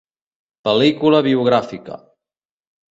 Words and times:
Pel·lícula 0.69 1.21
biogràfica. 1.29 2.03